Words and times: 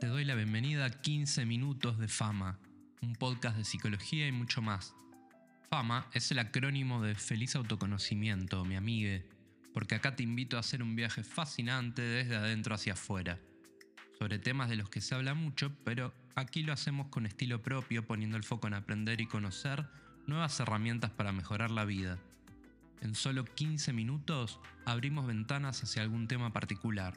Te 0.00 0.06
doy 0.06 0.24
la 0.24 0.36
bienvenida 0.36 0.84
a 0.84 0.90
15 0.90 1.44
minutos 1.44 1.98
de 1.98 2.06
fama, 2.06 2.60
un 3.02 3.16
podcast 3.16 3.56
de 3.56 3.64
psicología 3.64 4.28
y 4.28 4.32
mucho 4.32 4.62
más. 4.62 4.94
Fama 5.70 6.06
es 6.12 6.30
el 6.30 6.38
acrónimo 6.38 7.02
de 7.02 7.16
feliz 7.16 7.56
autoconocimiento, 7.56 8.64
mi 8.64 8.76
amigue, 8.76 9.26
porque 9.74 9.96
acá 9.96 10.14
te 10.14 10.22
invito 10.22 10.56
a 10.56 10.60
hacer 10.60 10.84
un 10.84 10.94
viaje 10.94 11.24
fascinante 11.24 12.00
desde 12.02 12.36
adentro 12.36 12.76
hacia 12.76 12.92
afuera, 12.92 13.40
sobre 14.20 14.38
temas 14.38 14.68
de 14.68 14.76
los 14.76 14.88
que 14.88 15.00
se 15.00 15.16
habla 15.16 15.34
mucho, 15.34 15.76
pero 15.84 16.14
aquí 16.36 16.62
lo 16.62 16.72
hacemos 16.72 17.08
con 17.08 17.26
estilo 17.26 17.60
propio, 17.60 18.06
poniendo 18.06 18.36
el 18.36 18.44
foco 18.44 18.68
en 18.68 18.74
aprender 18.74 19.20
y 19.20 19.26
conocer 19.26 19.84
nuevas 20.28 20.60
herramientas 20.60 21.10
para 21.10 21.32
mejorar 21.32 21.72
la 21.72 21.84
vida. 21.84 22.20
En 23.00 23.16
solo 23.16 23.44
15 23.44 23.92
minutos 23.92 24.60
abrimos 24.84 25.26
ventanas 25.26 25.82
hacia 25.82 26.02
algún 26.02 26.28
tema 26.28 26.52
particular. 26.52 27.14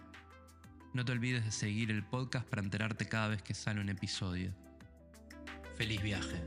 No 0.93 1.05
te 1.05 1.13
olvides 1.13 1.45
de 1.45 1.51
seguir 1.51 1.89
el 1.89 2.03
podcast 2.03 2.45
para 2.49 2.61
enterarte 2.61 3.07
cada 3.07 3.29
vez 3.29 3.41
que 3.41 3.53
sale 3.53 3.79
un 3.79 3.87
episodio. 3.87 4.53
Feliz 5.75 6.01
viaje. 6.01 6.43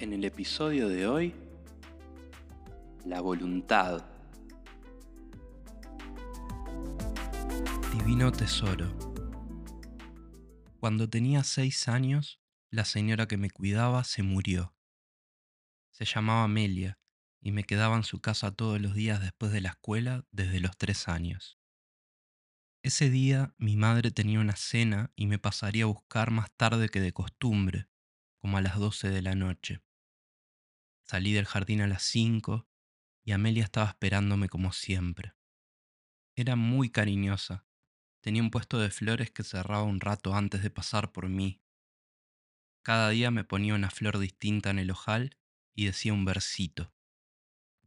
En 0.00 0.12
el 0.12 0.24
episodio 0.24 0.88
de 0.88 1.06
hoy, 1.06 1.34
la 3.04 3.20
voluntad. 3.20 4.04
Divino 7.92 8.32
Tesoro. 8.32 8.92
Cuando 10.80 11.08
tenía 11.08 11.44
seis 11.44 11.86
años, 11.86 12.40
la 12.70 12.84
señora 12.84 13.28
que 13.28 13.36
me 13.36 13.50
cuidaba 13.50 14.02
se 14.02 14.24
murió. 14.24 14.74
Se 15.92 16.04
llamaba 16.04 16.42
Amelia 16.42 16.98
y 17.42 17.50
me 17.50 17.64
quedaba 17.64 17.96
en 17.96 18.04
su 18.04 18.20
casa 18.20 18.54
todos 18.54 18.80
los 18.80 18.94
días 18.94 19.20
después 19.20 19.52
de 19.52 19.60
la 19.60 19.70
escuela 19.70 20.24
desde 20.30 20.60
los 20.60 20.76
tres 20.76 21.08
años. 21.08 21.58
Ese 22.84 23.10
día 23.10 23.54
mi 23.58 23.76
madre 23.76 24.10
tenía 24.10 24.40
una 24.40 24.56
cena 24.56 25.12
y 25.16 25.26
me 25.26 25.38
pasaría 25.38 25.84
a 25.84 25.88
buscar 25.88 26.30
más 26.30 26.50
tarde 26.52 26.88
que 26.88 27.00
de 27.00 27.12
costumbre, 27.12 27.88
como 28.38 28.58
a 28.58 28.62
las 28.62 28.78
doce 28.78 29.10
de 29.10 29.22
la 29.22 29.34
noche. 29.34 29.82
Salí 31.04 31.32
del 31.32 31.46
jardín 31.46 31.80
a 31.80 31.86
las 31.86 32.02
cinco 32.02 32.68
y 33.24 33.32
Amelia 33.32 33.64
estaba 33.64 33.88
esperándome 33.88 34.48
como 34.48 34.72
siempre. 34.72 35.34
Era 36.34 36.56
muy 36.56 36.90
cariñosa. 36.90 37.66
Tenía 38.20 38.42
un 38.42 38.50
puesto 38.50 38.78
de 38.78 38.90
flores 38.90 39.30
que 39.30 39.42
cerraba 39.42 39.82
un 39.82 40.00
rato 40.00 40.34
antes 40.34 40.62
de 40.62 40.70
pasar 40.70 41.12
por 41.12 41.28
mí. 41.28 41.60
Cada 42.82 43.10
día 43.10 43.30
me 43.30 43.44
ponía 43.44 43.74
una 43.74 43.90
flor 43.90 44.18
distinta 44.18 44.70
en 44.70 44.78
el 44.78 44.90
ojal 44.90 45.38
y 45.74 45.86
decía 45.86 46.12
un 46.12 46.24
versito. 46.24 46.92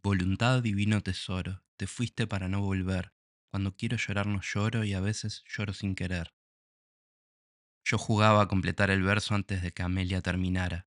Voluntad 0.06 0.62
divino 0.62 1.02
tesoro, 1.02 1.64
te 1.78 1.88
fuiste 1.88 2.28
para 2.28 2.48
no 2.48 2.62
volver. 2.62 3.12
Cuando 3.50 3.76
quiero 3.76 3.98
llorar 3.98 4.28
no 4.28 4.40
lloro 4.40 4.84
y 4.84 4.94
a 4.94 5.00
veces 5.00 5.44
lloro 5.48 5.74
sin 5.74 5.96
querer. 5.96 6.36
Yo 7.84 7.98
jugaba 7.98 8.44
a 8.44 8.48
completar 8.48 8.92
el 8.92 9.02
verso 9.02 9.34
antes 9.34 9.64
de 9.64 9.72
que 9.72 9.82
Amelia 9.82 10.22
terminara. 10.22 10.88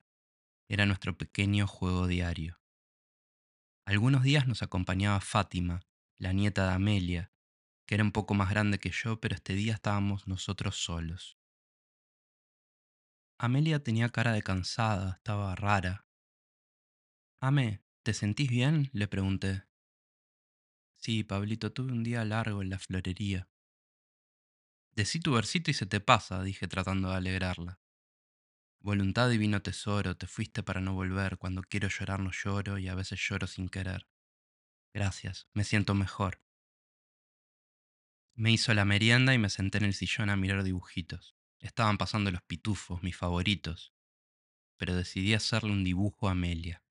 Era 0.68 0.88
nuestro 0.88 1.16
pequeño 1.16 1.68
juego 1.68 2.08
diario. 2.08 2.60
Algunos 3.86 4.24
días 4.24 4.48
nos 4.48 4.64
acompañaba 4.64 5.22
Fátima, 5.22 5.86
la 6.18 6.34
nieta 6.34 6.68
de 6.68 6.74
Amelia, 6.74 7.32
que 7.86 7.94
era 7.94 8.04
un 8.04 8.14
poco 8.14 8.34
más 8.34 8.50
grande 8.50 8.80
que 8.80 8.90
yo, 8.90 9.22
pero 9.22 9.36
este 9.36 9.54
día 9.54 9.76
estábamos 9.76 10.28
nosotros 10.28 10.84
solos. 10.84 11.38
Amelia 13.38 13.84
tenía 13.84 14.10
cara 14.10 14.32
de 14.32 14.42
cansada, 14.42 15.18
estaba 15.18 15.54
rara. 15.54 16.08
Ame, 17.40 17.83
¿te 18.04 18.14
sentís 18.14 18.50
bien? 18.50 18.90
le 18.94 19.08
pregunté. 19.08 19.64
Sí, 20.98 21.24
Pablito, 21.24 21.72
tuve 21.72 21.92
un 21.92 22.04
día 22.04 22.24
largo 22.26 22.62
en 22.62 22.70
la 22.70 22.80
florería. 22.80 23.50
Decí 24.92 25.20
tu 25.20 25.34
versito 25.34 25.72
y 25.72 25.74
se 25.74 25.86
te 25.86 26.00
pasa, 26.00 26.44
dije 26.44 26.68
tratando 26.68 27.10
de 27.10 27.16
alegrarla. 27.16 27.80
Voluntad 28.80 29.30
divino 29.30 29.62
tesoro, 29.62 30.18
te 30.18 30.28
fuiste 30.28 30.62
para 30.62 30.82
no 30.82 30.94
volver, 30.94 31.38
cuando 31.38 31.64
quiero 31.64 31.88
llorar 31.88 32.20
no 32.20 32.32
lloro 32.32 32.78
y 32.78 32.90
a 32.90 32.96
veces 32.96 33.20
lloro 33.20 33.48
sin 33.48 33.70
querer. 33.70 34.08
Gracias, 34.94 35.48
me 35.54 35.64
siento 35.64 35.96
mejor. 35.96 36.42
Me 38.36 38.52
hizo 38.52 38.74
la 38.74 38.84
merienda 38.84 39.34
y 39.34 39.38
me 39.38 39.50
senté 39.50 39.78
en 39.78 39.86
el 39.86 39.94
sillón 39.94 40.30
a 40.30 40.36
mirar 40.36 40.64
dibujitos. 40.64 41.36
Estaban 41.60 41.98
pasando 41.98 42.30
los 42.30 42.42
pitufos, 42.42 43.02
mis 43.02 43.16
favoritos. 43.16 43.94
Pero 44.78 44.96
decidí 44.96 45.34
hacerle 45.34 45.72
un 45.72 45.84
dibujo 45.84 46.28
a 46.28 46.32
Amelia. 46.32 46.83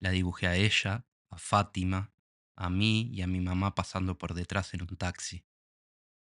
La 0.00 0.10
dibujé 0.10 0.46
a 0.46 0.56
ella, 0.56 1.06
a 1.28 1.38
Fátima, 1.38 2.12
a 2.56 2.70
mí 2.70 3.10
y 3.12 3.22
a 3.22 3.26
mi 3.26 3.40
mamá 3.40 3.74
pasando 3.74 4.18
por 4.18 4.34
detrás 4.34 4.74
en 4.74 4.82
un 4.82 4.96
taxi. 4.96 5.44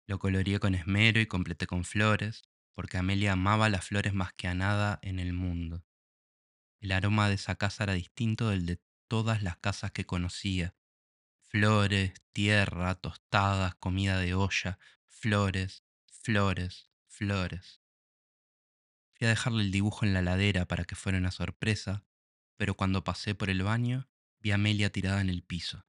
Lo 0.06 0.19
coloreé 0.19 0.59
con 0.60 0.75
esmero 0.75 1.20
y 1.20 1.26
completé 1.26 1.66
con 1.66 1.84
flores, 1.84 2.42
porque 2.75 2.97
Amelia 2.97 3.32
amaba 3.32 3.69
las 3.69 3.86
flores 3.86 4.15
más 4.15 4.32
que 4.32 4.48
a 4.48 4.54
nada 4.54 4.98
en 5.03 5.19
el 5.19 5.32
mundo. 5.32 5.84
El 6.81 6.92
aroma 6.92 7.28
de 7.28 7.34
esa 7.34 7.56
casa 7.56 7.84
era 7.84 7.92
distinto 7.94 8.48
del 8.48 8.66
de 8.66 8.81
todas 9.09 9.42
las 9.42 9.56
casas 9.59 9.92
que 9.92 10.06
conocía. 10.06 10.75
Flores, 11.41 12.12
tierra, 12.32 12.94
tostadas, 12.94 13.75
comida 13.76 14.19
de 14.19 14.34
olla, 14.34 14.78
flores, 15.06 15.84
flores, 16.06 16.91
flores. 17.06 17.82
Fui 19.15 19.26
a 19.26 19.31
dejarle 19.31 19.62
el 19.62 19.70
dibujo 19.70 20.04
en 20.04 20.12
la 20.12 20.22
ladera 20.22 20.66
para 20.66 20.84
que 20.84 20.94
fuera 20.94 21.19
una 21.19 21.31
sorpresa, 21.31 22.05
pero 22.56 22.74
cuando 22.74 23.04
pasé 23.04 23.34
por 23.34 23.50
el 23.50 23.62
baño 23.62 24.08
vi 24.40 24.50
a 24.50 24.56
Amelia 24.56 24.90
tirada 24.90 25.20
en 25.20 25.28
el 25.28 25.42
piso. 25.42 25.86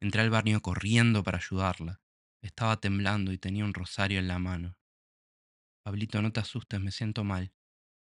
Entré 0.00 0.22
al 0.22 0.30
baño 0.30 0.60
corriendo 0.60 1.22
para 1.22 1.38
ayudarla. 1.38 2.00
Estaba 2.42 2.80
temblando 2.80 3.32
y 3.32 3.38
tenía 3.38 3.64
un 3.64 3.74
rosario 3.74 4.18
en 4.18 4.28
la 4.28 4.38
mano. 4.38 4.78
Pablito, 5.82 6.20
no 6.20 6.32
te 6.32 6.40
asustes, 6.40 6.80
me 6.80 6.90
siento 6.90 7.24
mal. 7.24 7.52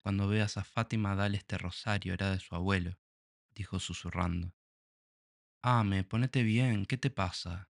Cuando 0.02 0.28
veas 0.28 0.56
a 0.56 0.64
Fátima, 0.64 1.14
dale 1.14 1.38
este 1.38 1.56
rosario, 1.56 2.12
era 2.14 2.30
de 2.30 2.41
su 2.41 2.54
abuelo, 2.54 2.98
dijo 3.54 3.78
susurrando. 3.78 4.54
Ame, 5.62 6.04
ponete 6.04 6.42
bien, 6.42 6.84
¿qué 6.84 6.98
te 6.98 7.10
pasa? 7.10 7.70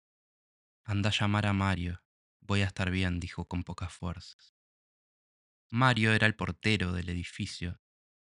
Anda 0.85 1.09
a 1.09 1.13
llamar 1.13 1.45
a 1.45 1.53
Mario. 1.53 2.03
Voy 2.39 2.61
a 2.61 2.67
estar 2.67 2.89
bien, 2.89 3.19
dijo 3.19 3.45
con 3.45 3.63
pocas 3.63 3.91
fuerzas. 3.91 4.55
Mario 5.69 6.13
era 6.13 6.27
el 6.27 6.35
portero 6.35 6.93
del 6.93 7.09
edificio, 7.09 7.81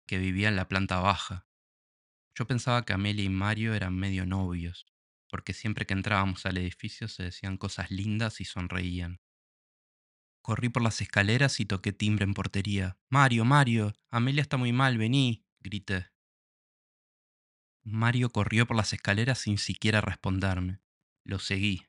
que 0.06 0.18
vivía 0.18 0.48
en 0.48 0.56
la 0.56 0.68
planta 0.68 0.98
baja. 1.00 1.46
Yo 2.34 2.46
pensaba 2.46 2.84
que 2.84 2.92
Amelia 2.92 3.24
y 3.24 3.28
Mario 3.28 3.74
eran 3.74 3.94
medio 3.94 4.24
novios, 4.24 4.86
porque 5.28 5.52
siempre 5.52 5.86
que 5.86 5.92
entrábamos 5.92 6.46
al 6.46 6.56
edificio 6.56 7.08
se 7.08 7.24
decían 7.24 7.56
cosas 7.56 7.90
lindas 7.90 8.40
y 8.40 8.44
sonreían. 8.44 9.20
Corrí 10.42 10.68
por 10.70 10.82
las 10.82 11.00
escaleras 11.00 11.60
y 11.60 11.66
toqué 11.66 11.92
timbre 11.92 12.24
en 12.24 12.34
portería. 12.34 12.98
Mario, 13.08 13.44
Mario, 13.44 13.92
Amelia 14.10 14.42
está 14.42 14.56
muy 14.56 14.72
mal, 14.72 14.98
vení, 14.98 15.46
grité. 15.60 16.10
Mario 17.84 18.30
corrió 18.30 18.66
por 18.66 18.76
las 18.76 18.92
escaleras 18.92 19.38
sin 19.38 19.58
siquiera 19.58 20.00
responderme. 20.00 20.80
Lo 21.24 21.38
seguí. 21.38 21.86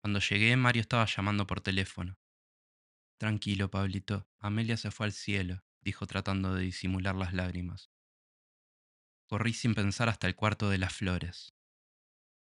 Cuando 0.00 0.20
llegué, 0.20 0.56
Mario 0.56 0.80
estaba 0.80 1.06
llamando 1.06 1.46
por 1.46 1.60
teléfono. 1.60 2.18
Tranquilo, 3.18 3.70
Pablito. 3.70 4.28
Amelia 4.38 4.76
se 4.76 4.90
fue 4.90 5.06
al 5.06 5.12
cielo, 5.12 5.64
dijo 5.82 6.06
tratando 6.06 6.54
de 6.54 6.62
disimular 6.62 7.14
las 7.14 7.34
lágrimas. 7.34 7.90
Corrí 9.28 9.52
sin 9.52 9.74
pensar 9.74 10.08
hasta 10.08 10.26
el 10.26 10.34
cuarto 10.34 10.70
de 10.70 10.78
las 10.78 10.94
flores. 10.94 11.54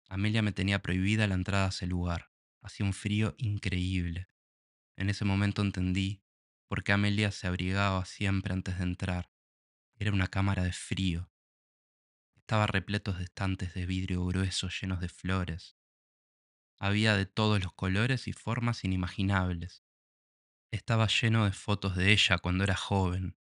Amelia 0.07 0.41
me 0.41 0.53
tenía 0.53 0.81
prohibida 0.81 1.27
la 1.27 1.35
entrada 1.35 1.65
a 1.65 1.69
ese 1.69 1.85
lugar. 1.85 2.31
Hacía 2.61 2.85
un 2.85 2.93
frío 2.93 3.35
increíble. 3.37 4.29
En 4.95 5.09
ese 5.09 5.25
momento 5.25 5.61
entendí 5.61 6.23
por 6.69 6.85
qué 6.85 6.93
Amelia 6.93 7.31
se 7.31 7.45
abrigaba 7.45 8.05
siempre 8.05 8.53
antes 8.53 8.77
de 8.77 8.85
entrar. 8.85 9.29
Era 9.97 10.13
una 10.13 10.27
cámara 10.27 10.63
de 10.63 10.71
frío. 10.71 11.29
Estaba 12.37 12.67
repleto 12.67 13.11
de 13.11 13.25
estantes 13.25 13.73
de 13.73 13.85
vidrio 13.85 14.25
grueso 14.25 14.69
llenos 14.69 15.01
de 15.01 15.09
flores. 15.09 15.75
Había 16.79 17.17
de 17.17 17.25
todos 17.25 17.61
los 17.61 17.73
colores 17.73 18.29
y 18.29 18.33
formas 18.33 18.85
inimaginables. 18.85 19.83
Estaba 20.71 21.07
lleno 21.07 21.43
de 21.43 21.51
fotos 21.51 21.97
de 21.97 22.13
ella 22.13 22.37
cuando 22.37 22.63
era 22.63 22.77
joven, 22.77 23.35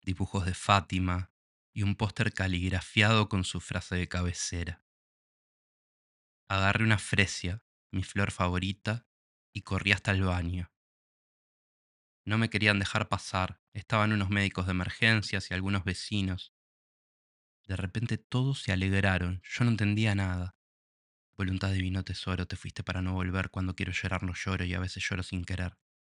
dibujos 0.00 0.46
de 0.46 0.54
Fátima 0.54 1.33
y 1.74 1.82
un 1.82 1.96
póster 1.96 2.32
caligrafiado 2.32 3.28
con 3.28 3.44
su 3.44 3.60
frase 3.60 3.96
de 3.96 4.08
cabecera. 4.08 4.84
Agarré 6.48 6.84
una 6.84 6.98
fresia, 6.98 7.64
mi 7.90 8.04
flor 8.04 8.30
favorita, 8.30 9.06
y 9.52 9.62
corrí 9.62 9.92
hasta 9.92 10.12
el 10.12 10.22
baño. 10.22 10.72
No 12.24 12.38
me 12.38 12.48
querían 12.48 12.78
dejar 12.78 13.08
pasar. 13.08 13.60
Estaban 13.72 14.12
unos 14.12 14.30
médicos 14.30 14.66
de 14.66 14.72
emergencias 14.72 15.50
y 15.50 15.54
algunos 15.54 15.84
vecinos. 15.84 16.54
De 17.66 17.76
repente 17.76 18.18
todos 18.18 18.62
se 18.62 18.72
alegraron. 18.72 19.42
Yo 19.44 19.64
no 19.64 19.70
entendía 19.70 20.14
nada. 20.14 20.56
Voluntad 21.36 21.72
divino 21.72 22.04
tesoro, 22.04 22.46
te 22.46 22.56
fuiste 22.56 22.82
para 22.84 23.02
no 23.02 23.12
volver. 23.14 23.50
Cuando 23.50 23.74
quiero 23.74 23.92
llorar 23.92 24.22
no 24.22 24.32
lloro 24.34 24.64
y 24.64 24.74
a 24.74 24.80
veces 24.80 25.04
lloro 25.08 25.22
sin 25.22 25.44
querer. 25.44 25.76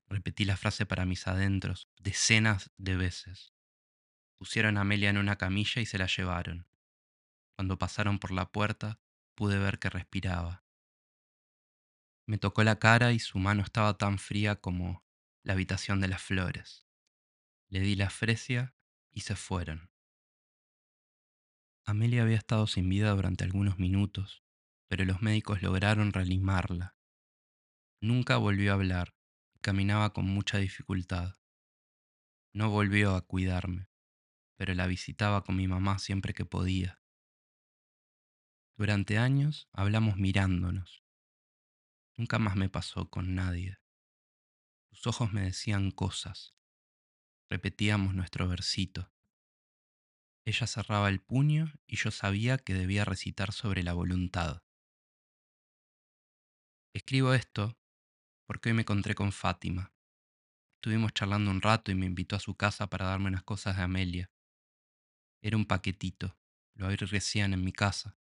Repetí 0.08 0.46
la 0.46 0.58
frase 0.58 0.86
para 0.86 1.06
mis 1.06 1.28
adentros 1.28 1.88
decenas 1.98 2.72
de 2.78 2.96
veces. 2.96 3.55
Pusieron 4.38 4.78
a 4.78 4.82
Amelia 4.82 5.10
en 5.10 5.18
una 5.18 5.38
camilla 5.38 5.82
y 5.82 5.86
se 5.86 5.98
la 5.98 6.08
llevaron. 6.08 6.68
Cuando 7.56 7.78
pasaron 7.78 8.20
por 8.20 8.32
la 8.32 8.52
puerta, 8.52 9.00
pude 9.34 9.58
ver 9.58 9.80
que 9.80 9.90
respiraba. 9.90 10.66
Me 12.26 12.38
tocó 12.38 12.64
la 12.64 12.80
cara 12.80 13.12
y 13.12 13.20
su 13.20 13.38
mano 13.40 13.64
estaba 13.64 13.98
tan 13.98 14.18
fría 14.18 14.56
como 14.56 15.06
la 15.44 15.54
habitación 15.54 16.02
de 16.02 16.08
las 16.08 16.22
flores. 16.22 16.88
Le 17.70 17.80
di 17.80 17.96
la 17.96 18.10
fresia 18.10 18.76
y 19.12 19.22
se 19.22 19.36
fueron. 19.36 19.92
Amelia 21.86 22.24
había 22.24 22.38
estado 22.38 22.66
sin 22.68 22.90
vida 22.90 23.12
durante 23.12 23.44
algunos 23.44 23.78
minutos, 23.78 24.44
pero 24.88 25.06
los 25.06 25.22
médicos 25.22 25.62
lograron 25.62 26.12
reanimarla. 26.12 26.96
Nunca 28.02 28.38
volvió 28.38 28.72
a 28.72 28.76
hablar 28.76 29.16
caminaba 29.66 30.14
con 30.14 30.26
mucha 30.26 30.60
dificultad. 30.60 31.40
No 32.54 32.70
volvió 32.70 33.16
a 33.16 33.22
cuidarme, 33.22 33.90
pero 34.56 34.74
la 34.74 34.88
visitaba 34.88 35.44
con 35.44 35.56
mi 35.56 35.68
mamá 35.68 36.00
siempre 36.00 36.34
que 36.34 36.46
podía. 36.46 37.02
Durante 38.78 39.18
años 39.18 39.70
hablamos 39.72 40.18
mirándonos. 40.18 41.04
Nunca 42.18 42.40
más 42.40 42.56
me 42.56 42.70
pasó 42.70 43.10
con 43.10 43.36
nadie. 43.36 43.78
Sus 44.92 45.08
ojos 45.08 45.34
me 45.34 45.42
decían 45.42 45.92
cosas. 45.92 46.56
Repetíamos 47.50 48.16
nuestro 48.16 48.48
versito. 48.48 49.12
Ella 50.46 50.68
cerraba 50.68 51.10
el 51.10 51.22
puño 51.22 51.74
y 51.88 51.98
yo 51.98 52.12
sabía 52.12 52.58
que 52.58 52.74
debía 52.74 53.04
recitar 53.04 53.52
sobre 53.52 53.84
la 53.84 53.94
voluntad. 53.94 54.64
Escribo 56.94 57.34
esto 57.34 57.78
porque 58.46 58.70
hoy 58.70 58.76
me 58.76 58.82
encontré 58.84 59.16
con 59.16 59.32
Fátima. 59.32 59.94
Estuvimos 60.76 61.14
charlando 61.14 61.50
un 61.50 61.62
rato 61.62 61.92
y 61.92 61.96
me 61.96 62.06
invitó 62.06 62.36
a 62.36 62.40
su 62.40 62.56
casa 62.56 62.88
para 62.88 63.06
darme 63.06 63.28
unas 63.28 63.44
cosas 63.44 63.78
de 63.78 63.84
Amelia. 63.84 64.32
Era 65.46 65.58
un 65.58 65.66
paquetito, 65.68 66.36
lo 66.74 66.88
abrí 66.88 66.96
recién 67.06 67.54
en 67.54 67.64
mi 67.64 67.72
casa. 67.72 68.18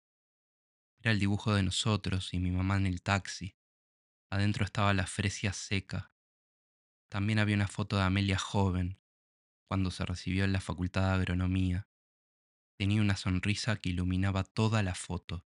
Era 0.98 1.12
el 1.12 1.20
dibujo 1.20 1.54
de 1.54 1.62
nosotros 1.62 2.34
y 2.34 2.40
mi 2.40 2.50
mamá 2.50 2.78
en 2.78 2.88
el 2.88 3.00
taxi. 3.00 3.54
Adentro 4.28 4.64
estaba 4.64 4.92
la 4.92 5.06
fresia 5.06 5.52
seca. 5.52 6.12
También 7.08 7.38
había 7.38 7.54
una 7.54 7.68
foto 7.68 7.96
de 7.96 8.02
Amelia 8.02 8.40
joven, 8.40 8.98
cuando 9.68 9.92
se 9.92 10.04
recibió 10.04 10.42
en 10.42 10.52
la 10.52 10.60
Facultad 10.60 11.10
de 11.10 11.14
Agronomía. 11.14 11.88
Tenía 12.76 13.00
una 13.00 13.16
sonrisa 13.16 13.76
que 13.76 13.90
iluminaba 13.90 14.42
toda 14.42 14.82
la 14.82 14.96
foto 14.96 15.46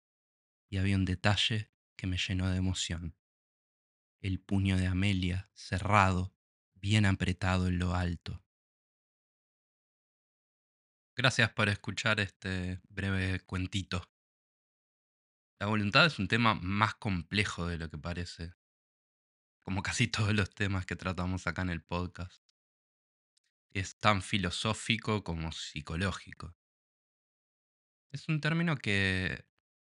y 0.69 0.75
había 0.75 0.97
un 0.97 1.05
detalle 1.05 1.71
que 1.95 2.05
me 2.05 2.17
llenó 2.17 2.49
de 2.49 2.57
emoción. 2.57 3.15
El 4.19 4.41
puño 4.41 4.75
de 4.75 4.87
Amelia, 4.87 5.49
cerrado, 5.53 6.35
bien 6.75 7.05
apretado 7.05 7.69
en 7.69 7.79
lo 7.79 7.95
alto. 7.95 8.43
Gracias 11.17 11.51
por 11.51 11.67
escuchar 11.67 12.21
este 12.21 12.79
breve 12.87 13.41
cuentito. 13.41 14.01
La 15.59 15.67
voluntad 15.67 16.05
es 16.05 16.19
un 16.19 16.29
tema 16.29 16.55
más 16.55 16.95
complejo 16.95 17.67
de 17.67 17.77
lo 17.77 17.89
que 17.89 17.97
parece, 17.97 18.53
como 19.61 19.83
casi 19.83 20.07
todos 20.11 20.33
los 20.33 20.49
temas 20.55 20.85
que 20.85 20.95
tratamos 20.95 21.47
acá 21.47 21.63
en 21.63 21.69
el 21.69 21.83
podcast. 21.83 22.41
Es 23.73 23.97
tan 23.99 24.21
filosófico 24.21 25.23
como 25.23 25.51
psicológico. 25.51 26.55
Es 28.13 28.29
un 28.29 28.39
término 28.39 28.77
que 28.77 29.45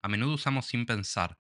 a 0.02 0.08
menudo 0.08 0.36
usamos 0.36 0.66
sin 0.66 0.86
pensar, 0.86 1.40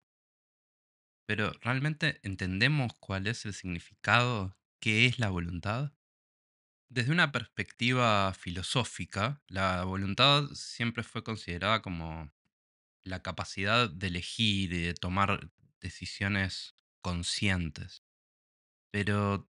pero 1.26 1.54
¿realmente 1.62 2.20
entendemos 2.24 2.94
cuál 3.00 3.28
es 3.28 3.46
el 3.46 3.54
significado? 3.54 4.58
¿Qué 4.82 5.06
es 5.06 5.18
la 5.18 5.30
voluntad? 5.30 5.94
Desde 6.94 7.14
una 7.14 7.32
perspectiva 7.32 8.34
filosófica, 8.34 9.42
la 9.48 9.86
voluntad 9.86 10.50
siempre 10.52 11.04
fue 11.04 11.24
considerada 11.24 11.82
como 11.82 12.30
la 13.06 13.24
capacidad 13.24 13.90
de 13.90 14.08
elegir 14.08 14.74
y 14.74 14.88
de 14.88 14.94
tomar 14.94 15.50
decisiones 15.80 16.76
conscientes. 17.00 18.04
Pero 18.92 19.50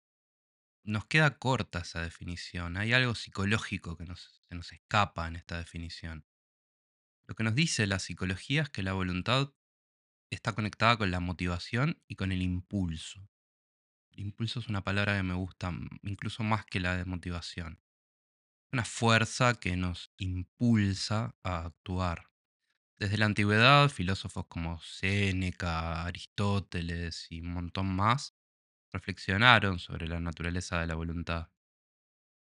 nos 0.84 1.06
queda 1.06 1.40
corta 1.40 1.80
esa 1.80 2.02
definición. 2.02 2.76
Hay 2.76 2.92
algo 2.92 3.16
psicológico 3.16 3.96
que 3.96 4.04
nos, 4.04 4.44
se 4.50 4.56
nos 4.56 4.74
escapa 4.74 5.26
en 5.30 5.38
esta 5.38 5.58
definición. 5.58 6.26
Lo 7.26 7.36
que 7.36 7.46
nos 7.46 7.56
dice 7.56 7.88
la 7.88 8.00
psicología 8.00 8.64
es 8.64 8.70
que 8.70 8.84
la 8.84 8.92
voluntad 8.92 9.54
está 10.30 10.56
conectada 10.56 10.98
con 10.98 11.10
la 11.10 11.22
motivación 11.22 12.04
y 12.06 12.18
con 12.18 12.34
el 12.34 12.42
impulso. 12.42 13.30
Impulso 14.20 14.60
es 14.60 14.68
una 14.68 14.84
palabra 14.84 15.16
que 15.16 15.24
me 15.24 15.34
gusta 15.34 15.72
incluso 16.04 16.44
más 16.44 16.66
que 16.66 16.82
la 16.82 16.98
de 16.98 17.06
motivación. 17.06 17.80
Una 18.74 18.84
fuerza 18.84 19.54
que 19.56 19.78
nos 19.78 20.12
impulsa 20.18 21.38
a 21.42 21.66
actuar. 21.66 22.30
Desde 22.98 23.18
la 23.18 23.28
antigüedad, 23.28 23.88
filósofos 23.88 24.46
como 24.48 24.82
Séneca, 24.82 26.04
Aristóteles 26.04 27.28
y 27.30 27.40
un 27.40 27.54
montón 27.54 27.96
más 27.96 28.36
reflexionaron 28.92 29.80
sobre 29.80 30.10
la 30.10 30.20
naturaleza 30.20 30.82
de 30.82 30.88
la 30.88 30.96
voluntad. 30.96 31.50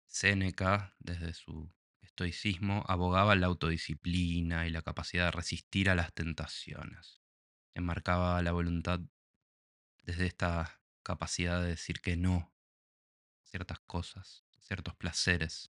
Séneca, 0.06 0.98
desde 1.00 1.34
su 1.34 1.74
estoicismo, 2.02 2.84
abogaba 2.90 3.36
la 3.36 3.48
autodisciplina 3.48 4.68
y 4.68 4.70
la 4.70 4.82
capacidad 4.82 5.28
de 5.28 5.32
resistir 5.32 5.90
a 5.90 5.96
las 5.96 6.14
tentaciones. 6.14 7.22
Enmarcaba 7.74 8.42
la 8.42 8.52
voluntad 8.52 9.00
desde 10.04 10.26
esta 10.26 10.79
capacidad 11.04 11.62
de 11.62 11.70
decir 11.70 12.02
que 12.02 12.16
no 12.16 12.54
ciertas 13.44 13.80
cosas, 13.80 14.46
ciertos 14.60 14.96
placeres. 14.96 15.72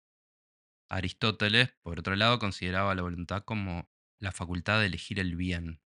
Aristóteles, 0.90 1.72
por 1.84 2.00
otro 2.00 2.16
lado, 2.16 2.40
consideraba 2.40 2.96
la 2.96 3.02
voluntad 3.02 3.44
como 3.44 3.90
la 4.20 4.32
facultad 4.32 4.80
de 4.80 4.88
elegir 4.88 5.20
el 5.20 5.36
bien. 5.36 5.82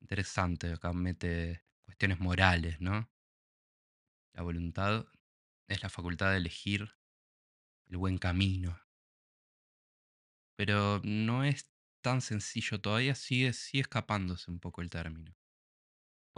Interesante, 0.00 0.72
acá 0.72 0.92
mete 0.92 1.64
cuestiones 1.84 2.20
morales, 2.20 2.80
¿no? 2.80 3.10
La 4.32 4.42
voluntad 4.42 5.06
es 5.66 5.82
la 5.82 5.88
facultad 5.88 6.30
de 6.30 6.36
elegir 6.36 6.92
el 7.86 7.96
buen 7.96 8.18
camino. 8.18 8.78
Pero 10.56 11.00
no 11.04 11.44
es 11.44 11.70
tan 12.02 12.20
sencillo, 12.20 12.80
todavía 12.80 13.14
sigue, 13.14 13.52
sigue 13.52 13.82
escapándose 13.82 14.50
un 14.50 14.60
poco 14.60 14.82
el 14.82 14.90
término. 14.90 15.37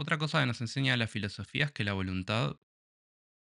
Otra 0.01 0.17
cosa 0.17 0.39
que 0.39 0.47
nos 0.47 0.61
enseña 0.61 0.97
la 0.97 1.05
filosofía 1.05 1.65
es 1.65 1.71
que 1.71 1.83
la 1.83 1.93
voluntad 1.93 2.55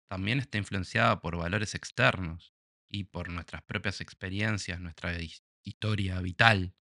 también 0.06 0.38
está 0.38 0.58
influenciada 0.58 1.22
por 1.22 1.38
valores 1.38 1.75
externos 1.75 2.52
y 2.90 3.04
por 3.04 3.31
nuestras 3.31 3.62
propias 3.62 4.02
experiencias, 4.02 4.78
nuestra 4.78 5.16
historia 5.62 6.20
vital. 6.20 6.75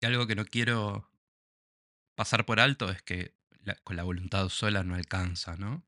Y 0.00 0.06
algo 0.06 0.28
que 0.28 0.36
no 0.36 0.44
quiero 0.44 1.10
pasar 2.14 2.46
por 2.46 2.60
alto 2.60 2.92
es 2.92 3.02
que 3.02 3.34
con 3.82 3.96
la 3.96 4.04
voluntad 4.04 4.48
sola 4.50 4.84
no 4.84 4.94
alcanza, 4.94 5.56
¿no? 5.56 5.84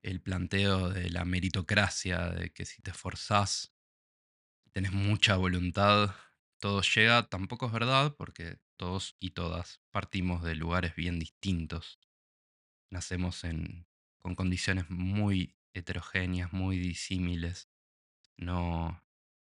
El 0.00 0.22
planteo 0.22 0.88
de 0.88 1.10
la 1.10 1.26
meritocracia, 1.26 2.30
de 2.30 2.50
que 2.50 2.64
si 2.64 2.80
te 2.80 2.92
esforzás 2.92 3.74
tenés 4.72 4.92
mucha 4.92 5.36
voluntad, 5.36 6.14
todo 6.60 6.82
llega, 6.82 7.28
tampoco 7.28 7.66
es 7.66 7.72
verdad, 7.72 8.14
porque 8.16 8.58
todos 8.76 9.16
y 9.20 9.30
todas 9.32 9.82
partimos 9.90 10.42
de 10.42 10.54
lugares 10.54 10.94
bien 10.96 11.18
distintos. 11.18 11.98
Nacemos 12.90 13.44
en, 13.44 13.86
con 14.18 14.34
condiciones 14.34 14.90
muy 14.90 15.56
heterogéneas, 15.74 16.52
muy 16.52 16.78
disímiles. 16.78 17.70
No, 18.38 19.02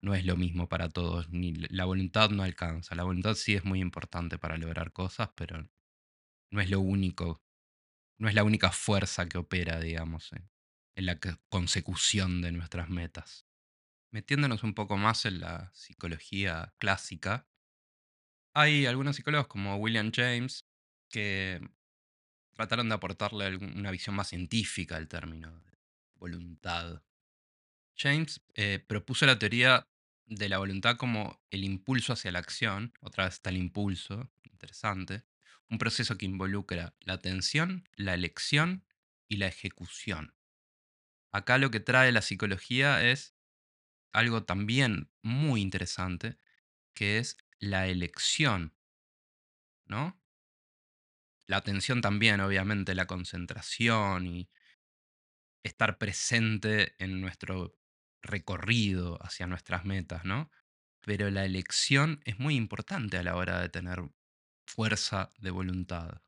no 0.01 0.15
es 0.15 0.25
lo 0.25 0.37
mismo 0.37 0.69
para 0.69 0.89
todos, 0.89 1.29
ni 1.31 1.53
la 1.53 1.85
voluntad 1.85 2.29
no 2.31 2.43
alcanza. 2.43 2.95
La 2.95 3.03
voluntad 3.03 3.35
sí 3.35 3.55
es 3.55 3.65
muy 3.65 3.81
importante 3.81 4.37
para 4.39 4.57
lograr 4.57 4.93
cosas, 4.93 5.31
pero 5.35 5.67
no 6.51 6.61
es 6.61 6.69
lo 6.69 6.79
único, 6.79 7.43
no 8.19 8.29
es 8.29 8.35
la 8.35 8.43
única 8.43 8.71
fuerza 8.71 9.27
que 9.27 9.37
opera, 9.39 9.79
digamos, 9.79 10.33
en, 10.33 10.49
en 10.95 11.05
la 11.07 11.19
consecución 11.49 12.41
de 12.41 12.51
nuestras 12.53 12.89
metas. 12.89 13.44
Metiéndonos 14.15 14.63
un 14.63 14.73
poco 14.73 14.95
más 14.95 15.25
en 15.25 15.41
la 15.41 15.69
psicología 15.73 16.73
clásica, 16.77 17.49
hay 18.53 18.85
algunos 18.85 19.17
psicólogos 19.17 19.47
como 19.47 19.75
William 19.75 20.09
James 20.15 20.63
que 21.09 21.59
trataron 22.53 22.87
de 22.87 22.95
aportarle 22.95 23.57
una 23.57 23.91
visión 23.91 24.15
más 24.15 24.29
científica 24.29 24.95
al 24.95 25.09
término 25.09 25.59
de 25.59 25.77
voluntad. 26.13 27.03
James 27.97 28.39
eh, 28.53 28.79
propuso 28.87 29.25
la 29.25 29.37
teoría 29.37 29.85
de 30.27 30.47
la 30.47 30.59
voluntad 30.59 30.95
como 30.95 31.41
el 31.49 31.65
impulso 31.65 32.13
hacia 32.13 32.31
la 32.31 32.39
acción, 32.39 32.93
otra 33.01 33.25
vez 33.25 33.33
está 33.33 33.49
el 33.49 33.57
impulso, 33.57 34.31
interesante, 34.45 35.25
un 35.69 35.77
proceso 35.77 36.17
que 36.17 36.25
involucra 36.25 36.95
la 37.01 37.15
atención, 37.15 37.89
la 37.97 38.13
elección 38.13 38.85
y 39.27 39.35
la 39.35 39.47
ejecución. 39.47 40.33
Acá 41.33 41.57
lo 41.57 41.69
que 41.69 41.81
trae 41.81 42.13
la 42.13 42.21
psicología 42.21 43.03
es 43.03 43.34
algo 44.15 44.43
también 44.45 45.11
muy 45.21 45.61
interesante, 45.61 46.39
que 46.93 47.19
es 47.19 47.37
la 47.59 47.87
elección, 47.87 48.73
¿no? 49.85 50.19
La 51.47 51.57
atención 51.57 52.01
también, 52.01 52.39
obviamente, 52.39 52.95
la 52.95 53.05
concentración 53.05 54.25
y 54.25 54.49
estar 55.63 55.97
presente 55.97 56.95
en 57.03 57.21
nuestro 57.21 57.75
recorrido 58.21 59.23
hacia 59.23 59.47
nuestras 59.47 59.83
metas, 59.83 60.23
¿no? 60.23 60.49
Pero 61.01 61.29
la 61.29 61.45
elección 61.45 62.21
es 62.23 62.39
muy 62.39 62.55
importante 62.55 63.17
a 63.17 63.23
la 63.23 63.35
hora 63.35 63.59
de 63.59 63.69
tener 63.69 63.99
fuerza 64.65 65.31
de 65.37 65.51
voluntad. 65.51 66.21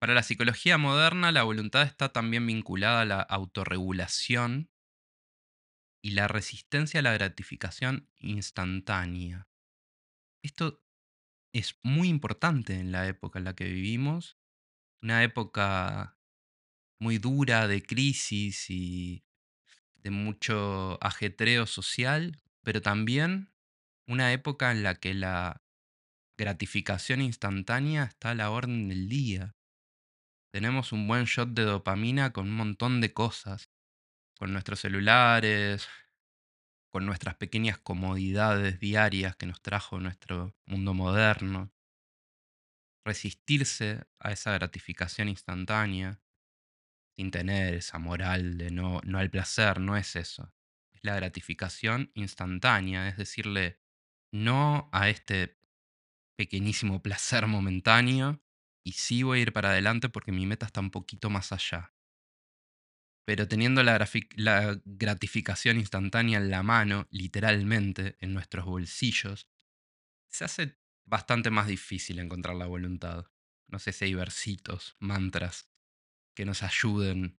Para 0.00 0.14
la 0.14 0.24
psicología 0.24 0.78
moderna, 0.78 1.30
la 1.30 1.44
voluntad 1.44 1.82
está 1.82 2.08
también 2.08 2.44
vinculada 2.44 3.02
a 3.02 3.04
la 3.04 3.20
autorregulación 3.20 4.71
y 6.02 6.10
la 6.10 6.28
resistencia 6.28 7.00
a 7.00 7.02
la 7.02 7.12
gratificación 7.12 8.10
instantánea. 8.18 9.48
Esto 10.42 10.82
es 11.54 11.78
muy 11.82 12.08
importante 12.08 12.74
en 12.74 12.90
la 12.92 13.06
época 13.06 13.38
en 13.38 13.44
la 13.44 13.54
que 13.54 13.64
vivimos, 13.64 14.36
una 15.00 15.22
época 15.22 16.18
muy 17.00 17.18
dura 17.18 17.68
de 17.68 17.82
crisis 17.82 18.68
y 18.68 19.24
de 19.94 20.10
mucho 20.10 20.98
ajetreo 21.04 21.66
social, 21.66 22.40
pero 22.62 22.80
también 22.82 23.52
una 24.08 24.32
época 24.32 24.72
en 24.72 24.82
la 24.82 24.96
que 24.96 25.14
la 25.14 25.62
gratificación 26.38 27.20
instantánea 27.20 28.04
está 28.04 28.30
a 28.30 28.34
la 28.34 28.50
orden 28.50 28.88
del 28.88 29.08
día. 29.08 29.54
Tenemos 30.52 30.92
un 30.92 31.06
buen 31.06 31.24
shot 31.24 31.50
de 31.50 31.62
dopamina 31.62 32.32
con 32.32 32.48
un 32.48 32.56
montón 32.56 33.00
de 33.00 33.12
cosas, 33.12 33.71
con 34.42 34.52
nuestros 34.52 34.80
celulares, 34.80 35.86
con 36.90 37.06
nuestras 37.06 37.36
pequeñas 37.36 37.78
comodidades 37.78 38.80
diarias 38.80 39.36
que 39.36 39.46
nos 39.46 39.62
trajo 39.62 40.00
nuestro 40.00 40.56
mundo 40.66 40.94
moderno. 40.94 41.72
Resistirse 43.04 44.04
a 44.18 44.32
esa 44.32 44.52
gratificación 44.54 45.28
instantánea 45.28 46.20
sin 47.14 47.30
tener 47.30 47.74
esa 47.74 48.00
moral 48.00 48.58
de 48.58 48.72
no, 48.72 49.00
no 49.04 49.18
al 49.20 49.30
placer, 49.30 49.78
no 49.78 49.96
es 49.96 50.16
eso. 50.16 50.52
Es 50.90 51.04
la 51.04 51.14
gratificación 51.14 52.10
instantánea, 52.14 53.06
es 53.06 53.16
decirle 53.16 53.78
no 54.32 54.90
a 54.90 55.08
este 55.08 55.56
pequeñísimo 56.36 57.00
placer 57.00 57.46
momentáneo 57.46 58.42
y 58.82 58.94
sí 58.94 59.22
voy 59.22 59.38
a 59.38 59.42
ir 59.42 59.52
para 59.52 59.70
adelante 59.70 60.08
porque 60.08 60.32
mi 60.32 60.46
meta 60.46 60.66
está 60.66 60.80
un 60.80 60.90
poquito 60.90 61.30
más 61.30 61.52
allá. 61.52 61.92
Pero 63.24 63.46
teniendo 63.46 63.82
la, 63.82 63.98
gratificación 64.84 65.78
instantánea 65.78 66.38
en 66.38 66.50
la 66.50 66.62
mano, 66.62 67.06
literalmente, 67.10 68.16
en 68.20 68.34
nuestros 68.34 68.64
bolsillos, 68.64 69.48
se 70.28 70.44
hace 70.44 70.78
bastante 71.04 71.50
más 71.50 71.68
difícil 71.68 72.18
encontrar 72.18 72.56
la 72.56 72.66
voluntad. 72.66 73.26
No 73.68 73.78
sé 73.78 73.92
si 73.92 74.06
hay 74.06 74.14
versitos, 74.14 74.96
mantras 74.98 75.70
que 76.34 76.44
nos 76.44 76.62
ayuden. 76.62 77.38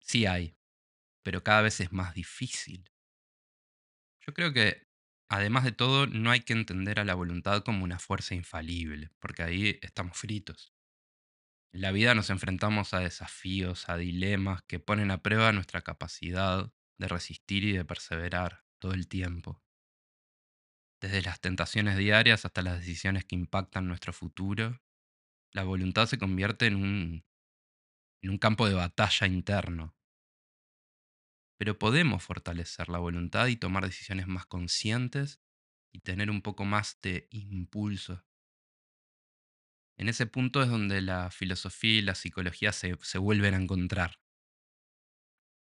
Sí 0.00 0.26
hay, 0.26 0.56
pero 1.22 1.44
cada 1.44 1.62
vez 1.62 1.80
es 1.80 1.92
más 1.92 2.14
difícil. 2.14 2.90
Yo 4.26 4.34
creo 4.34 4.52
que, 4.52 4.88
además 5.28 5.64
de 5.64 5.72
todo, 5.72 6.06
no 6.06 6.30
hay 6.30 6.40
que 6.40 6.54
entender 6.54 6.98
a 6.98 7.04
la 7.04 7.14
voluntad 7.14 7.62
como 7.62 7.84
una 7.84 7.98
fuerza 7.98 8.34
infalible, 8.34 9.10
porque 9.20 9.42
ahí 9.42 9.78
estamos 9.82 10.16
fritos. 10.16 10.73
En 11.74 11.80
la 11.80 11.90
vida 11.90 12.14
nos 12.14 12.30
enfrentamos 12.30 12.94
a 12.94 13.00
desafíos, 13.00 13.88
a 13.88 13.96
dilemas 13.96 14.62
que 14.62 14.78
ponen 14.78 15.10
a 15.10 15.24
prueba 15.24 15.50
nuestra 15.50 15.82
capacidad 15.82 16.72
de 16.98 17.08
resistir 17.08 17.64
y 17.64 17.72
de 17.72 17.84
perseverar 17.84 18.64
todo 18.78 18.92
el 18.92 19.08
tiempo. 19.08 19.60
Desde 21.02 21.20
las 21.20 21.40
tentaciones 21.40 21.96
diarias 21.96 22.44
hasta 22.44 22.62
las 22.62 22.78
decisiones 22.78 23.24
que 23.24 23.34
impactan 23.34 23.88
nuestro 23.88 24.12
futuro, 24.12 24.80
la 25.52 25.64
voluntad 25.64 26.06
se 26.06 26.16
convierte 26.16 26.66
en 26.66 26.76
un 26.76 27.24
en 28.22 28.30
un 28.30 28.38
campo 28.38 28.68
de 28.68 28.74
batalla 28.74 29.26
interno. 29.26 29.96
Pero 31.58 31.76
podemos 31.76 32.22
fortalecer 32.22 32.88
la 32.88 32.98
voluntad 32.98 33.48
y 33.48 33.56
tomar 33.56 33.84
decisiones 33.84 34.28
más 34.28 34.46
conscientes 34.46 35.40
y 35.92 35.98
tener 36.02 36.30
un 36.30 36.40
poco 36.40 36.64
más 36.64 37.00
de 37.02 37.26
impulso. 37.30 38.24
En 39.96 40.08
ese 40.08 40.26
punto 40.26 40.62
es 40.62 40.68
donde 40.68 41.00
la 41.00 41.30
filosofía 41.30 41.98
y 41.98 42.02
la 42.02 42.14
psicología 42.14 42.72
se, 42.72 42.96
se 43.02 43.18
vuelven 43.18 43.54
a 43.54 43.58
encontrar. 43.58 44.18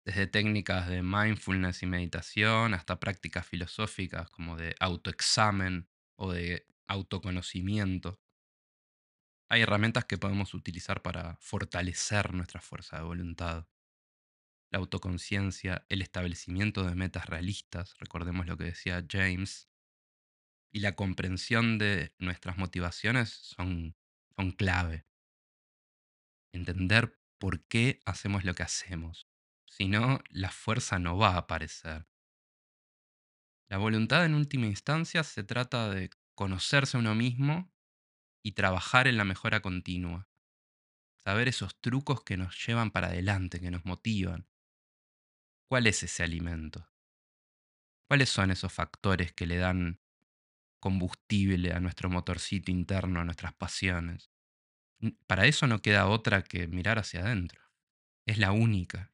Desde 0.04 0.26
técnicas 0.26 0.88
de 0.88 1.02
mindfulness 1.02 1.82
y 1.82 1.86
meditación 1.86 2.74
hasta 2.74 2.98
prácticas 2.98 3.46
filosóficas 3.46 4.30
como 4.30 4.56
de 4.56 4.74
autoexamen 4.80 5.88
o 6.16 6.32
de 6.32 6.66
autoconocimiento 6.86 8.18
hay 9.50 9.62
herramientas 9.62 10.04
que 10.04 10.18
podemos 10.18 10.52
utilizar 10.54 11.02
para 11.02 11.36
fortalecer 11.40 12.34
nuestra 12.34 12.60
fuerza 12.60 12.98
de 12.98 13.04
voluntad. 13.04 13.66
La 14.70 14.78
autoconciencia, 14.78 15.86
el 15.88 16.02
establecimiento 16.02 16.84
de 16.84 16.94
metas 16.94 17.26
realistas, 17.26 17.96
recordemos 17.98 18.46
lo 18.46 18.58
que 18.58 18.64
decía 18.64 19.04
James, 19.08 19.70
y 20.70 20.80
la 20.80 20.94
comprensión 20.94 21.78
de 21.78 22.14
nuestras 22.18 22.58
motivaciones 22.58 23.30
son, 23.30 23.96
son 24.38 24.52
clave. 24.52 25.04
Entender 26.52 27.18
por 27.38 27.66
qué 27.66 28.00
hacemos 28.06 28.44
lo 28.44 28.54
que 28.54 28.62
hacemos. 28.62 29.28
Si 29.66 29.88
no, 29.88 30.20
la 30.30 30.50
fuerza 30.50 30.98
no 30.98 31.18
va 31.18 31.34
a 31.34 31.38
aparecer. 31.38 32.06
La 33.68 33.78
voluntad 33.78 34.24
en 34.24 34.34
última 34.34 34.66
instancia 34.66 35.24
se 35.24 35.42
trata 35.42 35.90
de 35.90 36.10
conocerse 36.34 36.96
a 36.96 37.00
uno 37.00 37.14
mismo 37.14 37.70
y 38.42 38.52
trabajar 38.52 39.08
en 39.08 39.16
la 39.16 39.24
mejora 39.24 39.60
continua. 39.60 40.28
Saber 41.24 41.48
esos 41.48 41.78
trucos 41.80 42.22
que 42.22 42.36
nos 42.36 42.64
llevan 42.64 42.90
para 42.90 43.08
adelante, 43.08 43.60
que 43.60 43.70
nos 43.70 43.84
motivan. 43.84 44.48
¿Cuál 45.68 45.86
es 45.86 46.02
ese 46.02 46.22
alimento? 46.22 46.88
¿Cuáles 48.08 48.30
son 48.30 48.50
esos 48.50 48.72
factores 48.72 49.32
que 49.32 49.46
le 49.46 49.58
dan 49.58 50.00
combustible 50.78 51.72
a 51.72 51.80
nuestro 51.80 52.10
motorcito 52.10 52.70
interno, 52.70 53.20
a 53.20 53.24
nuestras 53.24 53.54
pasiones? 53.54 54.30
Para 55.26 55.46
eso 55.46 55.66
no 55.66 55.80
queda 55.80 56.08
otra 56.08 56.42
que 56.42 56.66
mirar 56.66 56.98
hacia 56.98 57.20
adentro. 57.20 57.62
Es 58.26 58.38
la 58.38 58.52
única. 58.52 59.12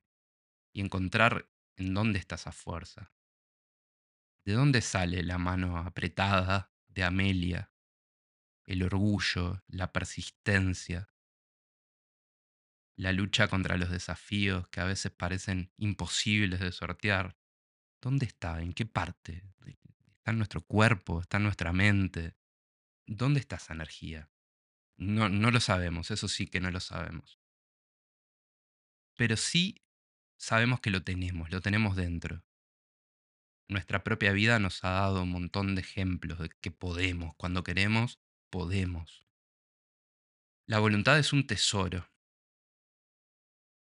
Y 0.73 0.81
encontrar 0.81 1.49
en 1.77 1.95
dónde 1.95 2.19
está 2.19 2.35
esa 2.35 2.53
fuerza. 2.53 3.13
¿De 4.45 4.55
dónde 4.55 4.81
sale 4.81 5.23
la 5.23 5.39
mano 5.39 5.79
apretada 5.79 6.73
de 6.89 7.05
Amelia 7.05 7.71
el 8.67 8.83
orgullo, 8.83 9.63
la 9.69 9.93
persistencia, 9.93 11.09
la 12.97 13.13
lucha 13.13 13.49
contra 13.49 13.77
los 13.77 13.91
desafíos 13.91 14.69
que 14.69 14.81
a 14.81 14.85
veces 14.85 15.13
parecen 15.13 15.73
imposibles 15.77 16.61
de 16.61 16.73
sortear. 16.73 17.37
¿Dónde 18.01 18.27
está? 18.27 18.63
¿En 18.63 18.73
qué 18.73 18.87
parte? 18.87 19.43
¿Está 20.25 20.31
en 20.31 20.39
nuestro 20.39 20.63
cuerpo? 20.63 21.21
¿Está 21.21 21.37
en 21.37 21.43
nuestra 21.43 21.75
mente? 21.75 22.35
¿Dónde 23.07 23.41
está 23.41 23.57
esa 23.57 23.75
energía? 23.75 24.31
No, 24.97 25.29
no 25.29 25.51
lo 25.51 25.61
sabemos, 25.61 26.11
eso 26.11 26.29
sí 26.29 26.47
que 26.47 26.61
no 26.61 26.71
lo 26.71 26.81
sabemos. 26.81 27.39
Pero 29.19 29.37
sí 29.37 29.85
sabemos 30.39 30.81
que 30.81 30.89
lo 30.89 31.03
tenemos, 31.05 31.51
lo 31.51 31.61
tenemos 31.61 31.95
dentro. 31.95 32.43
Nuestra 33.69 34.03
propia 34.03 34.33
vida 34.33 34.59
nos 34.59 34.83
ha 34.83 34.93
dado 34.93 35.25
un 35.25 35.31
montón 35.31 35.75
de 35.75 35.83
ejemplos 35.83 36.39
de 36.39 36.49
que 36.49 36.71
podemos, 36.71 37.35
cuando 37.37 37.63
queremos, 37.63 38.19
podemos. 38.49 39.27
La 40.67 40.79
voluntad 40.79 41.19
es 41.19 41.35
un 41.35 41.47
tesoro, 41.47 42.11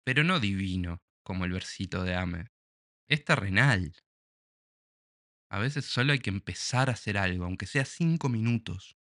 pero 0.05 0.23
no 0.23 0.39
divino, 0.39 1.03
como 1.21 1.43
el 1.43 1.51
versito 1.51 2.03
de 2.05 2.15
Ame. 2.15 2.47
Es 3.09 3.25
terrenal. 3.25 3.93
A 5.49 5.59
veces 5.59 5.85
solo 5.85 6.13
hay 6.13 6.19
que 6.19 6.29
empezar 6.29 6.89
a 6.89 6.93
hacer 6.93 7.17
algo, 7.17 7.45
aunque 7.45 7.65
sea 7.65 7.85
cinco 7.85 8.29
minutos. 8.29 8.97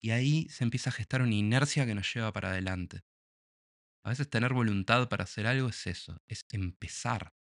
Y 0.00 0.10
ahí 0.10 0.48
se 0.48 0.64
empieza 0.64 0.90
a 0.90 0.92
gestar 0.92 1.22
una 1.22 1.34
inercia 1.34 1.86
que 1.86 1.94
nos 1.94 2.12
lleva 2.12 2.32
para 2.32 2.50
adelante. 2.50 3.02
A 4.04 4.10
veces 4.10 4.30
tener 4.30 4.52
voluntad 4.52 5.08
para 5.08 5.24
hacer 5.24 5.48
algo 5.48 5.68
es 5.68 5.86
eso, 5.88 6.22
es 6.28 6.46
empezar. 6.50 7.34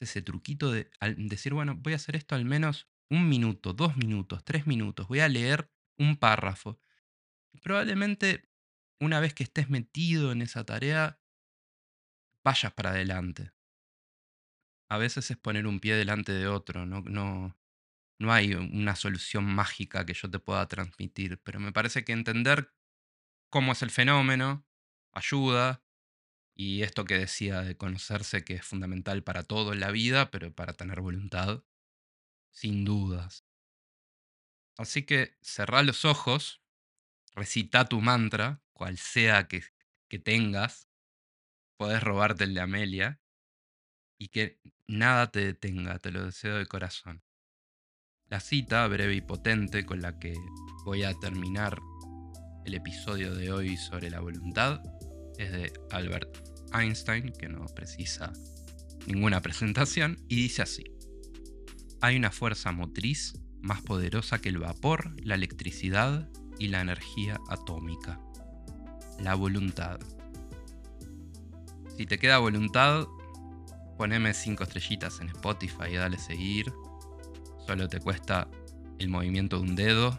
Es 0.00 0.10
ese 0.10 0.22
truquito 0.22 0.72
de 0.72 0.90
decir, 1.16 1.54
bueno, 1.54 1.76
voy 1.76 1.92
a 1.92 1.96
hacer 1.96 2.16
esto 2.16 2.34
al 2.34 2.44
menos 2.44 2.88
un 3.08 3.28
minuto, 3.28 3.72
dos 3.72 3.96
minutos, 3.96 4.44
tres 4.44 4.66
minutos. 4.66 5.06
Voy 5.06 5.20
a 5.20 5.28
leer 5.28 5.70
un 5.96 6.16
párrafo. 6.16 6.80
probablemente 7.62 8.48
una 9.00 9.20
vez 9.20 9.34
que 9.34 9.44
estés 9.44 9.70
metido 9.70 10.32
en 10.32 10.42
esa 10.42 10.64
tarea, 10.64 11.20
vayas 12.42 12.72
para 12.72 12.90
adelante. 12.90 13.52
A 14.88 14.98
veces 14.98 15.30
es 15.30 15.36
poner 15.36 15.66
un 15.66 15.80
pie 15.80 15.94
delante 15.94 16.32
de 16.32 16.46
otro, 16.46 16.86
no, 16.86 17.02
no, 17.02 17.56
no 18.18 18.32
hay 18.32 18.54
una 18.54 18.96
solución 18.96 19.44
mágica 19.44 20.06
que 20.06 20.14
yo 20.14 20.30
te 20.30 20.38
pueda 20.38 20.66
transmitir, 20.68 21.40
pero 21.42 21.60
me 21.60 21.72
parece 21.72 22.04
que 22.04 22.12
entender 22.12 22.72
cómo 23.50 23.72
es 23.72 23.82
el 23.82 23.90
fenómeno 23.90 24.66
ayuda. 25.12 25.82
Y 26.56 26.82
esto 26.82 27.04
que 27.04 27.18
decía 27.18 27.62
de 27.62 27.76
conocerse 27.76 28.44
que 28.44 28.54
es 28.54 28.64
fundamental 28.64 29.24
para 29.24 29.42
todo 29.42 29.72
en 29.72 29.80
la 29.80 29.90
vida, 29.90 30.30
pero 30.30 30.54
para 30.54 30.74
tener 30.74 31.00
voluntad, 31.00 31.64
sin 32.52 32.84
dudas. 32.84 33.44
Así 34.76 35.04
que 35.04 35.36
cerrá 35.40 35.82
los 35.82 36.04
ojos, 36.04 36.62
recita 37.34 37.88
tu 37.88 38.00
mantra, 38.00 38.62
cual 38.72 38.98
sea 38.98 39.48
que, 39.48 39.64
que 40.08 40.18
tengas, 40.18 40.88
podés 41.76 42.02
robarte 42.02 42.44
el 42.44 42.54
de 42.54 42.60
Amelia, 42.60 43.20
y 44.24 44.28
que 44.28 44.58
nada 44.88 45.30
te 45.30 45.44
detenga, 45.44 45.98
te 45.98 46.10
lo 46.10 46.24
deseo 46.24 46.56
de 46.56 46.64
corazón. 46.64 47.22
La 48.30 48.40
cita 48.40 48.86
breve 48.88 49.14
y 49.14 49.20
potente 49.20 49.84
con 49.84 50.00
la 50.00 50.18
que 50.18 50.32
voy 50.86 51.02
a 51.02 51.12
terminar 51.12 51.78
El 52.64 52.72
episodio 52.72 53.34
de 53.34 53.52
hoy 53.52 53.76
sobre 53.76 54.08
la 54.08 54.20
voluntad 54.20 54.80
es 55.36 55.52
de 55.52 55.72
Albert 55.90 56.38
Einstein, 56.72 57.34
que 57.38 57.50
no 57.50 57.66
precisa 57.66 58.32
ninguna 59.06 59.42
presentación, 59.42 60.16
y 60.26 60.36
dice 60.36 60.62
así. 60.62 60.84
Hay 62.00 62.16
una 62.16 62.30
fuerza 62.30 62.72
motriz 62.72 63.34
más 63.60 63.82
poderosa 63.82 64.40
que 64.40 64.48
el 64.48 64.56
vapor, 64.56 65.14
la 65.22 65.34
electricidad 65.34 66.30
y 66.58 66.68
la 66.68 66.80
energía 66.80 67.38
atómica. 67.50 68.18
La 69.20 69.34
voluntad. 69.34 70.00
Si 71.98 72.06
te 72.06 72.18
queda 72.18 72.38
voluntad, 72.38 73.06
poneme 73.96 74.34
5 74.34 74.62
estrellitas 74.64 75.20
en 75.20 75.28
Spotify 75.28 75.90
y 75.92 75.96
dale 75.96 76.18
seguir. 76.18 76.72
Solo 77.66 77.88
te 77.88 78.00
cuesta 78.00 78.48
el 78.98 79.08
movimiento 79.08 79.56
de 79.56 79.62
un 79.62 79.76
dedo. 79.76 80.18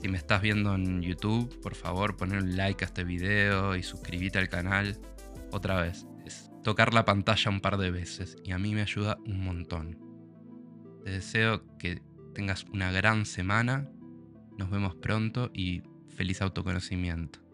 Si 0.00 0.08
me 0.08 0.16
estás 0.16 0.42
viendo 0.42 0.74
en 0.74 1.02
YouTube, 1.02 1.60
por 1.60 1.74
favor 1.74 2.16
poner 2.16 2.42
un 2.42 2.56
like 2.56 2.84
a 2.84 2.86
este 2.86 3.04
video 3.04 3.76
y 3.76 3.82
suscríbete 3.82 4.38
al 4.38 4.48
canal. 4.48 4.98
Otra 5.50 5.80
vez, 5.80 6.06
es 6.24 6.50
tocar 6.62 6.94
la 6.94 7.04
pantalla 7.04 7.50
un 7.50 7.60
par 7.60 7.78
de 7.78 7.90
veces 7.90 8.36
y 8.44 8.52
a 8.52 8.58
mí 8.58 8.74
me 8.74 8.82
ayuda 8.82 9.18
un 9.26 9.44
montón. 9.44 9.98
Te 11.04 11.10
deseo 11.10 11.64
que 11.78 12.02
tengas 12.34 12.64
una 12.72 12.92
gran 12.92 13.26
semana. 13.26 13.90
Nos 14.56 14.70
vemos 14.70 14.94
pronto 14.94 15.50
y 15.52 15.82
feliz 16.08 16.42
autoconocimiento. 16.42 17.47